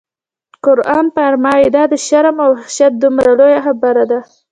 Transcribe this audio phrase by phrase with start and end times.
[0.65, 4.19] قرآن فرمایي: دا د شرم او وحشت دومره لویه خبره ده.